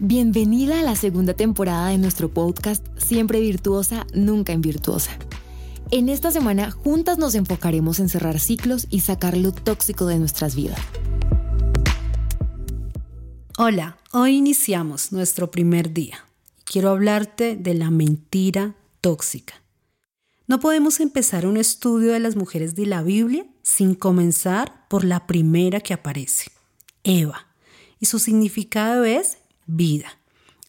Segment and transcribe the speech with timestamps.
[0.00, 5.10] Bienvenida a la segunda temporada de nuestro podcast Siempre Virtuosa, Nunca Invirtuosa.
[5.90, 10.54] En esta semana juntas nos enfocaremos en cerrar ciclos y sacar lo tóxico de nuestras
[10.54, 10.78] vidas.
[13.56, 16.24] Hola, hoy iniciamos nuestro primer día.
[16.64, 19.54] Quiero hablarte de la mentira tóxica.
[20.46, 25.26] No podemos empezar un estudio de las mujeres de la Biblia sin comenzar por la
[25.26, 26.52] primera que aparece,
[27.02, 27.48] Eva.
[27.98, 30.18] Y su significado es vida.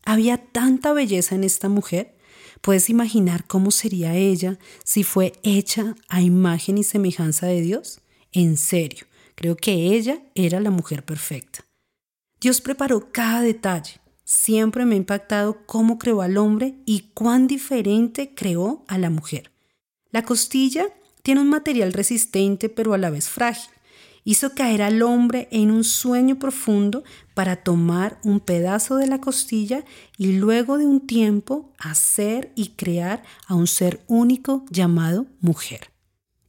[0.03, 2.15] Había tanta belleza en esta mujer.
[2.61, 8.01] ¿Puedes imaginar cómo sería ella si fue hecha a imagen y semejanza de Dios?
[8.31, 11.65] En serio, creo que ella era la mujer perfecta.
[12.39, 13.99] Dios preparó cada detalle.
[14.23, 19.51] Siempre me ha impactado cómo creó al hombre y cuán diferente creó a la mujer.
[20.11, 20.87] La costilla
[21.23, 23.71] tiene un material resistente pero a la vez frágil
[24.29, 29.83] hizo caer al hombre en un sueño profundo para tomar un pedazo de la costilla
[30.19, 35.89] y luego de un tiempo hacer y crear a un ser único llamado mujer.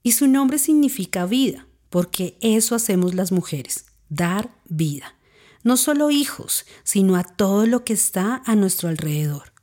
[0.03, 5.15] Y su nombre significa vida, porque eso hacemos las mujeres, dar vida.
[5.63, 9.55] No solo hijos, sino a todo lo que está a nuestro alrededor.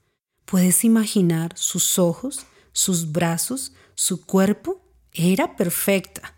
[0.46, 4.82] ¿Puedes imaginar sus ojos, sus brazos, su cuerpo?
[5.14, 6.34] Era perfecta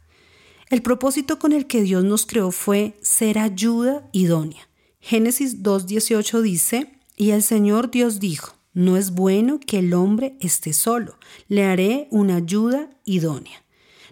[0.70, 4.70] el propósito con el que Dios nos creó fue ser ayuda idónea.
[5.00, 10.74] Génesis 2.18 dice, y el Señor Dios dijo, no es bueno que el hombre esté
[10.74, 13.64] solo, le haré una ayuda idónea.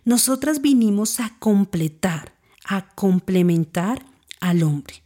[0.03, 2.33] Nosotras vinimos a completar,
[2.65, 4.05] a complementar
[4.39, 5.03] al hombre.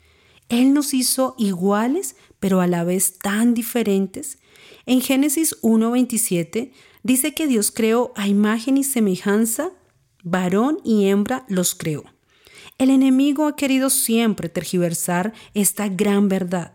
[0.48, 4.40] Él nos hizo iguales, pero a la vez tan diferentes.
[4.86, 6.72] En Génesis 1.27
[7.04, 9.72] dice que Dios creó a imagen y semejanza
[10.24, 12.04] varón y hembra los creó.
[12.78, 16.74] El enemigo ha querido siempre tergiversar esta gran verdad.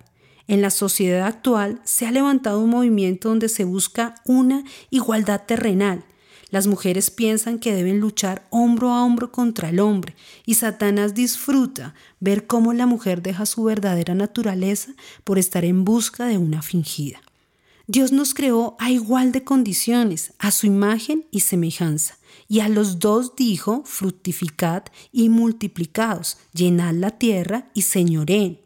[0.48, 6.04] En la sociedad actual se ha levantado un movimiento donde se busca una igualdad terrenal.
[6.50, 11.94] Las mujeres piensan que deben luchar hombro a hombro contra el hombre y Satanás disfruta
[12.20, 14.92] ver cómo la mujer deja su verdadera naturaleza
[15.24, 17.20] por estar en busca de una fingida.
[17.88, 22.18] Dios nos creó a igual de condiciones, a su imagen y semejanza.
[22.48, 24.82] Y a los dos dijo, fructificad
[25.12, 28.60] y multiplicaos, llenad la tierra y señoreen.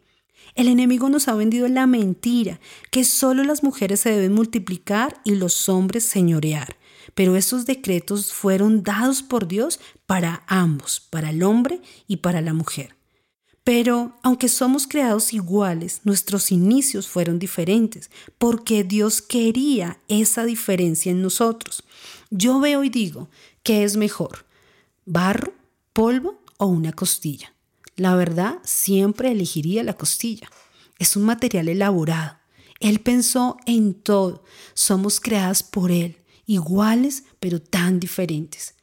[0.55, 2.61] El enemigo nos ha vendido la mentira,
[2.91, 6.77] que solo las mujeres se deben multiplicar y los hombres señorear.
[7.15, 12.55] Pero esos decretos fueron dados por Dios para ambos, para el hombre y para la
[12.55, 13.00] mujer.
[13.71, 21.23] Pero aunque somos creados iguales, nuestros inicios fueron diferentes, porque Dios quería esa diferencia en
[21.23, 21.85] nosotros.
[22.31, 23.29] Yo veo y digo,
[23.63, 24.45] ¿qué es mejor?
[25.07, 25.55] ¿Barro,
[25.93, 27.55] polvo o una costilla?
[27.95, 30.51] La verdad, siempre elegiría la costilla.
[30.99, 32.39] Es un material elaborado.
[32.81, 34.43] Él pensó en todo.
[34.75, 38.75] Somos creadas por Él, iguales pero tan diferentes.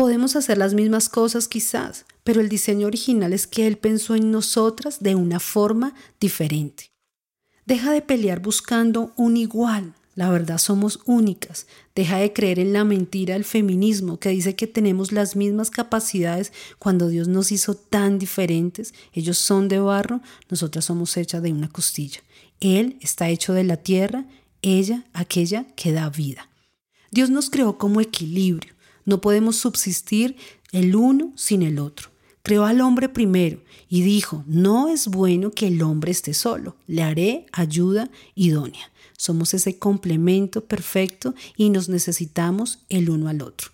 [0.00, 4.30] Podemos hacer las mismas cosas quizás, pero el diseño original es que Él pensó en
[4.30, 6.90] nosotras de una forma diferente.
[7.66, 9.92] Deja de pelear buscando un igual.
[10.14, 11.66] La verdad somos únicas.
[11.94, 16.50] Deja de creer en la mentira del feminismo que dice que tenemos las mismas capacidades
[16.78, 18.94] cuando Dios nos hizo tan diferentes.
[19.12, 22.20] Ellos son de barro, nosotras somos hechas de una costilla.
[22.60, 24.24] Él está hecho de la tierra,
[24.62, 26.48] ella aquella que da vida.
[27.10, 28.79] Dios nos creó como equilibrio.
[29.04, 30.36] No podemos subsistir
[30.72, 32.10] el uno sin el otro.
[32.42, 37.02] Creó al hombre primero y dijo, no es bueno que el hombre esté solo, le
[37.02, 38.90] haré ayuda idónea.
[39.16, 43.70] Somos ese complemento perfecto y nos necesitamos el uno al otro.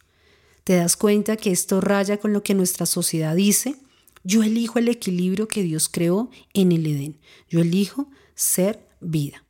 [0.65, 3.77] ¿Te das cuenta que esto raya con lo que nuestra sociedad dice?
[4.25, 7.21] Yo elijo el equilibrio que Dios creó en el Edén.
[7.49, 9.45] Yo elijo ser vida.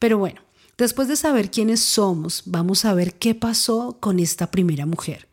[0.00, 0.42] Pero bueno,
[0.78, 5.28] después de saber quiénes somos, vamos a ver qué pasó con esta primera mujer.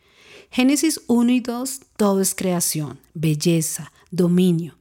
[0.50, 4.78] Génesis 1 y 2, todo es creación, belleza, dominio.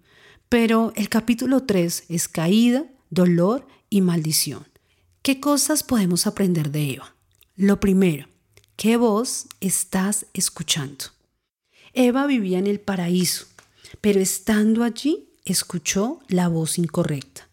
[0.48, 4.66] Pero el capítulo 3 es caída, dolor y maldición.
[5.22, 7.14] ¿Qué cosas podemos aprender de Eva?
[7.56, 8.28] Lo primero,
[8.76, 11.06] ¿qué voz estás escuchando?
[11.94, 13.46] Eva vivía en el paraíso,
[14.00, 17.48] pero estando allí escuchó la voz incorrecta.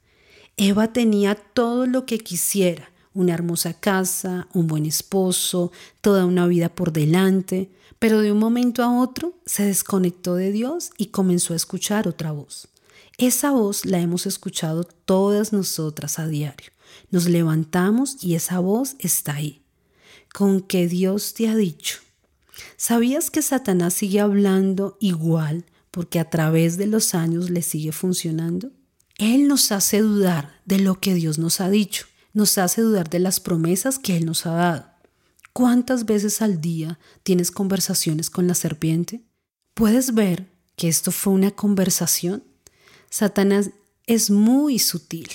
[0.57, 5.71] Eva tenía todo lo que quisiera, una hermosa casa, un buen esposo,
[6.01, 10.91] toda una vida por delante, pero de un momento a otro se desconectó de Dios
[10.97, 12.69] y comenzó a escuchar otra voz.
[13.17, 16.71] Esa voz la hemos escuchado todas nosotras a diario.
[17.11, 19.61] Nos levantamos y esa voz está ahí.
[20.33, 21.99] Con que Dios te ha dicho.
[22.77, 28.71] ¿Sabías que Satanás sigue hablando igual porque a través de los años le sigue funcionando?
[29.17, 32.05] Él nos hace dudar de lo que Dios nos ha dicho,
[32.39, 34.85] nos hace dudar de las promesas que Él nos ha dado.
[35.53, 39.21] ¿Cuántas veces al día tienes conversaciones con la serpiente?
[39.75, 42.43] ¿Puedes ver que esto fue una conversación?
[43.09, 43.71] Satanás
[44.07, 45.27] es muy sutil.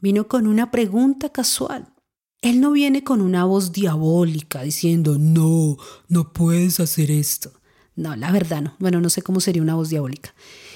[0.00, 1.88] Vino con una pregunta casual.
[2.42, 5.76] Él no viene con una voz diabólica diciendo, no,
[6.08, 7.52] no puedes hacer esto.
[7.96, 8.76] No, la verdad no.
[8.78, 10.34] Bueno, no sé cómo sería una voz diabólica.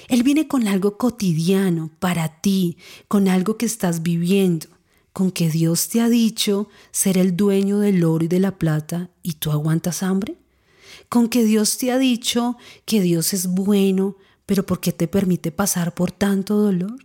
[0.09, 2.77] Él viene con algo cotidiano para ti,
[3.07, 4.67] con algo que estás viviendo,
[5.13, 9.11] con que Dios te ha dicho ser el dueño del oro y de la plata
[9.21, 10.37] y tú aguantas hambre.
[11.07, 14.17] Con que Dios te ha dicho que Dios es bueno,
[14.47, 16.97] pero ¿por qué te permite pasar por tanto dolor?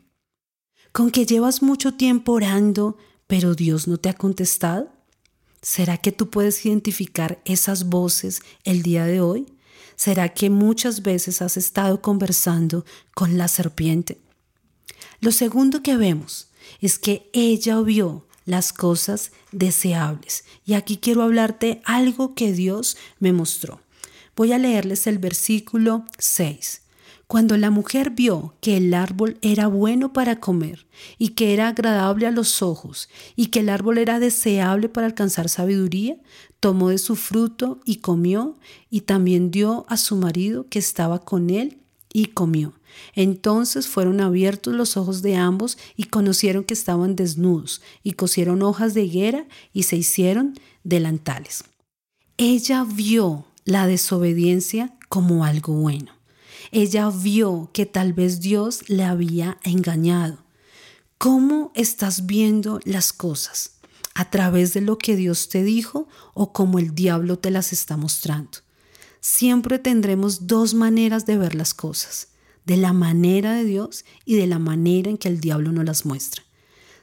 [0.91, 2.97] Con que llevas mucho tiempo orando,
[3.27, 4.91] pero Dios no te ha contestado.
[5.61, 9.47] ¿Será que tú puedes identificar esas voces el día de hoy?
[9.97, 14.19] ¿Será que muchas veces has estado conversando con la serpiente?
[15.21, 16.48] Lo segundo que vemos
[16.81, 20.45] es que ella vio las cosas deseables.
[20.65, 23.81] Y aquí quiero hablarte algo que Dios me mostró.
[24.35, 26.83] Voy a leerles el versículo 6.
[27.27, 30.87] Cuando la mujer vio que el árbol era bueno para comer
[31.19, 35.51] y que era agradable a los ojos y que el árbol era deseable para alcanzar
[35.51, 36.17] sabiduría,
[36.59, 38.57] tomó de su fruto y comió
[38.89, 41.83] y también dio a su marido que estaba con él
[42.13, 42.75] y comió.
[43.15, 48.95] Entonces fueron abiertos los ojos de ambos y conocieron que estaban desnudos y cosieron hojas
[48.95, 51.65] de higuera y se hicieron delantales.
[52.37, 56.13] Ella vio la desobediencia como algo bueno.
[56.71, 60.39] Ella vio que tal vez Dios le había engañado.
[61.19, 63.79] ¿Cómo estás viendo las cosas?
[64.15, 67.97] ¿A través de lo que Dios te dijo o como el diablo te las está
[67.97, 68.59] mostrando?
[69.21, 72.29] Siempre tendremos dos maneras de ver las cosas,
[72.65, 76.07] de la manera de Dios y de la manera en que el diablo nos las
[76.07, 76.43] muestra.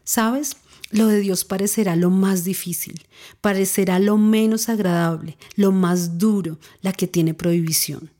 [0.04, 0.58] ¿Sabes?
[0.92, 3.06] Lo de Dios parecerá lo más difícil,
[3.42, 8.12] parecerá lo menos agradable, lo más duro, la que tiene prohibición.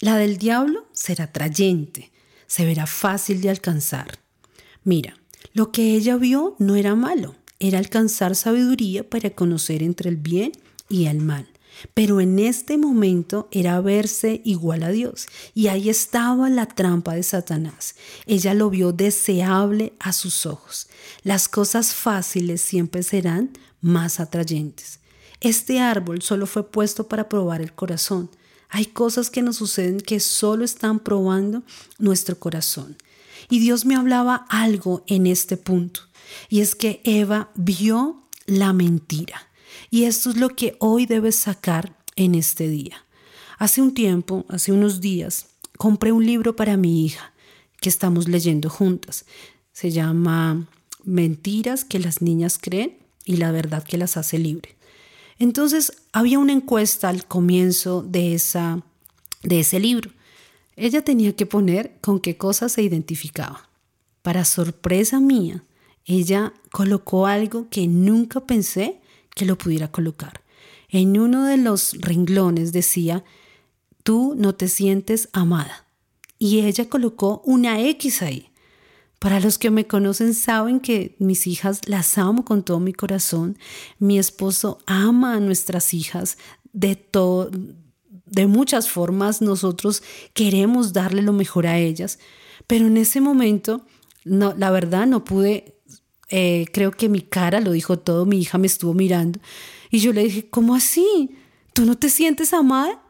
[0.00, 2.10] La del diablo será atrayente,
[2.46, 4.18] se verá fácil de alcanzar.
[4.82, 5.14] Mira,
[5.52, 10.52] lo que ella vio no era malo, era alcanzar sabiduría para conocer entre el bien
[10.88, 11.49] y el mal.
[11.94, 15.26] Pero en este momento era verse igual a Dios.
[15.54, 17.94] Y ahí estaba la trampa de Satanás.
[18.26, 20.88] Ella lo vio deseable a sus ojos.
[21.22, 23.50] Las cosas fáciles siempre serán
[23.80, 25.00] más atrayentes.
[25.40, 28.30] Este árbol solo fue puesto para probar el corazón,
[28.70, 31.62] hay cosas que nos suceden que solo están probando
[31.98, 32.96] nuestro corazón.
[33.50, 36.02] Y Dios me hablaba algo en este punto.
[36.48, 39.49] Y es que Eva vio la mentira.
[39.90, 43.04] Y esto es lo que hoy debes sacar en este día.
[43.58, 47.32] Hace un tiempo, hace unos días, compré un libro para mi hija
[47.80, 49.24] que estamos leyendo juntas.
[49.72, 50.68] Se llama
[51.04, 54.76] Mentiras que las niñas creen y la verdad que las hace libre.
[55.38, 58.82] Entonces había una encuesta al comienzo de, esa,
[59.42, 60.10] de ese libro.
[60.76, 63.68] Ella tenía que poner con qué cosas se identificaba.
[64.22, 65.64] Para sorpresa mía,
[66.04, 68.99] ella colocó algo que nunca pensé
[69.34, 70.42] que lo pudiera colocar.
[70.88, 73.24] En uno de los renglones decía,
[74.02, 75.86] tú no te sientes amada.
[76.38, 78.50] Y ella colocó una X ahí.
[79.18, 83.58] Para los que me conocen saben que mis hijas las amo con todo mi corazón.
[83.98, 86.38] Mi esposo ama a nuestras hijas
[86.72, 87.50] de todo
[88.30, 92.18] de muchas formas nosotros queremos darle lo mejor a ellas,
[92.66, 93.82] pero en ese momento
[94.24, 95.79] no la verdad no pude
[96.30, 99.40] eh, creo que mi cara lo dijo todo, mi hija me estuvo mirando
[99.90, 101.30] y yo le dije, ¿cómo así?
[101.72, 103.00] ¿Tú no te sientes amada?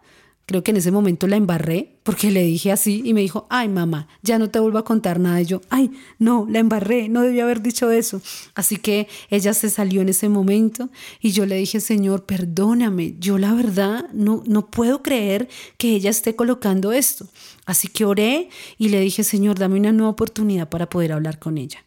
[0.46, 3.68] Creo que en ese momento la embarré porque le dije así y me dijo, ay
[3.68, 5.40] mamá, ya no te vuelvo a contar nada.
[5.40, 8.20] Y yo, ay, no, la embarré, no debía haber dicho eso.
[8.56, 10.88] Así que ella se salió en ese momento
[11.20, 15.48] y yo le dije, Señor, perdóname, yo la verdad no, no puedo creer
[15.78, 17.28] que ella esté colocando esto.
[17.64, 21.58] Así que oré y le dije, Señor, dame una nueva oportunidad para poder hablar con
[21.58, 21.84] ella.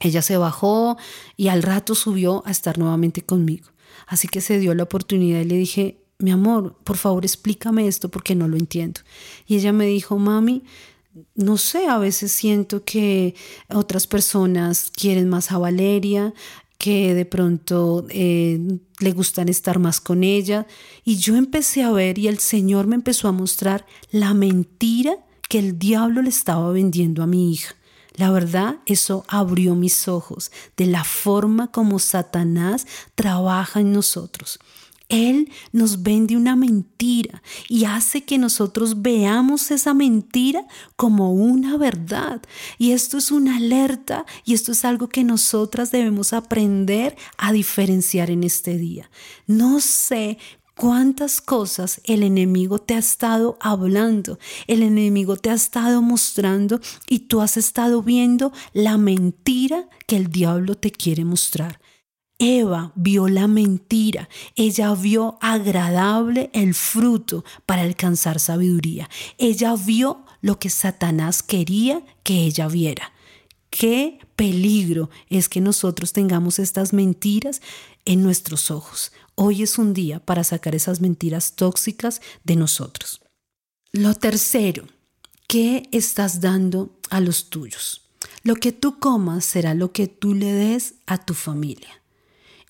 [0.00, 0.96] Ella se bajó
[1.36, 3.68] y al rato subió a estar nuevamente conmigo.
[4.06, 8.10] Así que se dio la oportunidad y le dije, mi amor, por favor explícame esto
[8.10, 9.00] porque no lo entiendo.
[9.46, 10.64] Y ella me dijo, mami,
[11.34, 13.34] no sé, a veces siento que
[13.68, 16.32] otras personas quieren más a Valeria,
[16.78, 20.66] que de pronto eh, le gustan estar más con ella.
[21.04, 25.16] Y yo empecé a ver y el Señor me empezó a mostrar la mentira
[25.48, 27.74] que el diablo le estaba vendiendo a mi hija.
[28.20, 34.58] La verdad, eso abrió mis ojos de la forma como Satanás trabaja en nosotros.
[35.08, 42.42] Él nos vende una mentira y hace que nosotros veamos esa mentira como una verdad.
[42.76, 48.30] Y esto es una alerta y esto es algo que nosotras debemos aprender a diferenciar
[48.30, 49.10] en este día.
[49.46, 50.36] No sé
[50.80, 57.18] cuántas cosas el enemigo te ha estado hablando, el enemigo te ha estado mostrando y
[57.18, 61.82] tú has estado viendo la mentira que el diablo te quiere mostrar.
[62.38, 70.58] Eva vio la mentira, ella vio agradable el fruto para alcanzar sabiduría, ella vio lo
[70.58, 73.12] que Satanás quería que ella viera.
[73.70, 77.62] Qué peligro es que nosotros tengamos estas mentiras
[78.04, 79.12] en nuestros ojos.
[79.36, 83.22] Hoy es un día para sacar esas mentiras tóxicas de nosotros.
[83.92, 84.84] Lo tercero,
[85.46, 88.02] ¿qué estás dando a los tuyos?
[88.42, 92.02] Lo que tú comas será lo que tú le des a tu familia.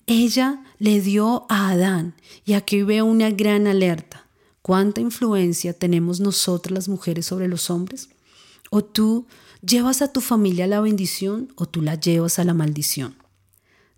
[0.05, 2.15] Ella le dio a Adán
[2.45, 4.27] y aquí veo una gran alerta.
[4.61, 8.09] ¿Cuánta influencia tenemos nosotras las mujeres sobre los hombres?
[8.69, 9.25] ¿O tú
[9.61, 13.15] llevas a tu familia la bendición o tú la llevas a la maldición?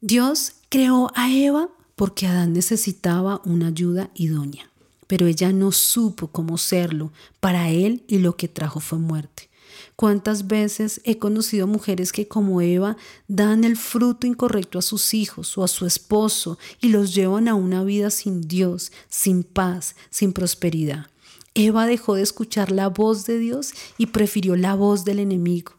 [0.01, 4.69] Dios creó a Eva porque Adán necesitaba una ayuda idónea,
[5.07, 9.49] pero ella no supo cómo serlo para él y lo que trajo fue muerte.
[9.95, 15.57] ¿Cuántas veces he conocido mujeres que como Eva dan el fruto incorrecto a sus hijos
[15.57, 20.33] o a su esposo y los llevan a una vida sin Dios, sin paz, sin
[20.33, 21.07] prosperidad?
[21.55, 25.73] Eva dejó de escuchar la voz de Dios y prefirió la voz del enemigo.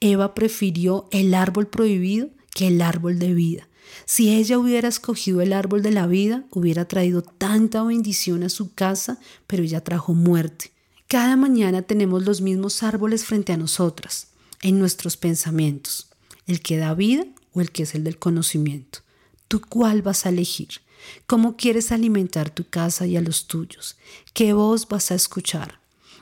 [0.00, 3.68] Eva prefirió el árbol prohibido que el árbol de vida.
[4.04, 8.72] Si ella hubiera escogido el árbol de la vida, hubiera traído tanta bendición a su
[8.74, 10.72] casa, pero ella trajo muerte.
[11.08, 14.28] Cada mañana tenemos los mismos árboles frente a nosotras,
[14.62, 16.08] en nuestros pensamientos,
[16.46, 19.00] el que da vida o el que es el del conocimiento.
[19.48, 20.80] ¿Tú cuál vas a elegir?
[21.26, 23.96] ¿Cómo quieres alimentar tu casa y a los tuyos?
[24.32, 25.80] ¿Qué voz vas a escuchar?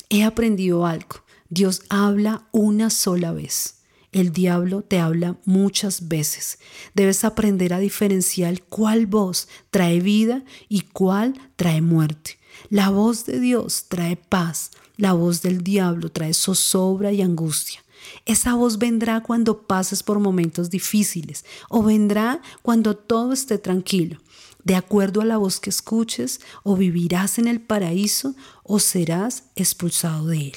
[0.08, 1.24] He aprendido algo.
[1.48, 3.76] Dios habla una sola vez.
[4.12, 6.58] El diablo te habla muchas veces.
[6.94, 12.38] Debes aprender a diferenciar cuál voz trae vida y cuál trae muerte.
[12.70, 17.84] La voz de Dios trae paz, la voz del diablo trae zozobra y angustia.
[18.24, 24.20] Esa voz vendrá cuando pases por momentos difíciles o vendrá cuando todo esté tranquilo.
[24.64, 30.26] De acuerdo a la voz que escuches, o vivirás en el paraíso o serás expulsado
[30.26, 30.54] de él.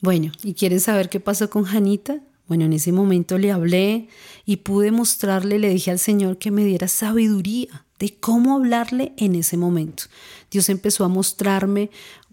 [0.00, 2.20] Bueno, ¿y quieres saber qué pasó con Janita?
[2.46, 4.08] Bueno, en ese momento le hablé
[4.44, 9.34] y pude mostrarle, le dije al Señor que me diera sabiduría de cómo hablarle en
[9.34, 10.04] ese momento.
[10.50, 11.90] Dios empezó a mostrarme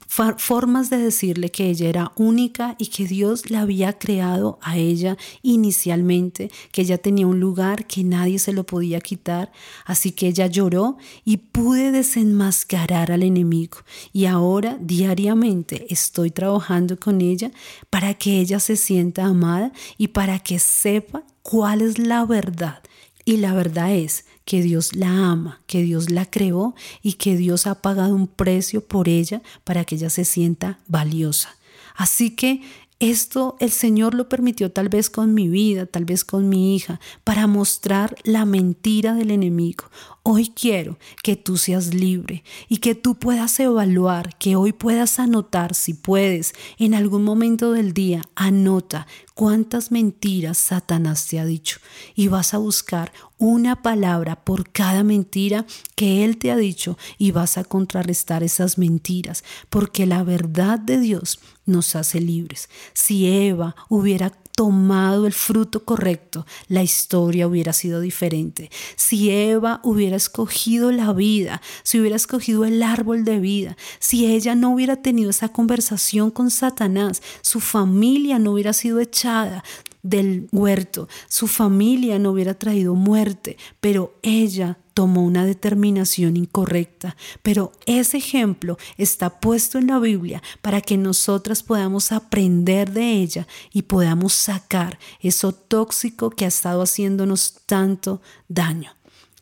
[0.08, 5.18] formas de decirle que ella era única y que Dios la había creado a ella
[5.42, 9.52] inicialmente, que ella tenía un lugar que nadie se lo podía quitar,
[9.86, 13.78] así que ella lloró y pude desenmascarar al enemigo
[14.14, 17.52] y ahora diariamente estoy trabajando con ella
[17.90, 22.82] para que ella se sienta amada y para que sepa cuál es la verdad.
[23.26, 27.66] Y la verdad es que Dios la ama, que Dios la creó y que Dios
[27.66, 31.50] ha pagado un precio por ella para que ella se sienta valiosa.
[31.96, 32.62] Así que
[33.00, 37.00] esto el Señor lo permitió tal vez con mi vida, tal vez con mi hija,
[37.24, 39.86] para mostrar la mentira del enemigo.
[40.28, 45.76] Hoy quiero que tú seas libre y que tú puedas evaluar, que hoy puedas anotar,
[45.76, 49.06] si puedes, en algún momento del día, anota
[49.36, 51.78] cuántas mentiras Satanás te ha dicho
[52.16, 57.30] y vas a buscar una palabra por cada mentira que Él te ha dicho y
[57.30, 62.68] vas a contrarrestar esas mentiras, porque la verdad de Dios nos hace libres.
[62.94, 68.72] Si Eva hubiera tomado el fruto correcto, la historia hubiera sido diferente.
[68.96, 74.56] Si Eva hubiera escogido la vida, si hubiera escogido el árbol de vida, si ella
[74.56, 79.64] no hubiera tenido esa conversación con Satanás, su familia no hubiera sido echada,
[80.06, 87.18] del huerto, su familia no hubiera traído muerte, pero ella tomó una determinación incorrecta.
[87.42, 93.48] Pero ese ejemplo está puesto en la Biblia para que nosotras podamos aprender de ella
[93.74, 98.92] y podamos sacar eso tóxico que ha estado haciéndonos tanto daño.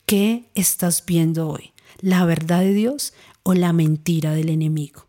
[0.05, 1.73] ¿Qué estás viendo hoy?
[1.99, 5.07] ¿La verdad de Dios o la mentira del enemigo?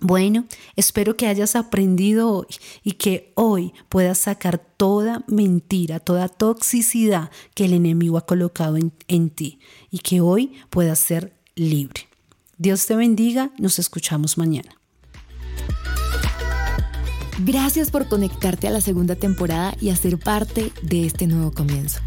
[0.00, 2.46] Bueno, espero que hayas aprendido hoy
[2.84, 8.92] y que hoy puedas sacar toda mentira, toda toxicidad que el enemigo ha colocado en,
[9.08, 9.58] en, ti
[9.90, 12.08] y que hoy puedas ser libre.
[12.58, 14.78] Dios te bendiga, nos escuchamos mañana.
[17.40, 22.00] Gracias por conectarte a la segunda temporada y a ser parte de este nuevo comienzo.